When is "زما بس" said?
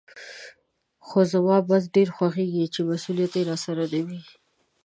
1.31-1.83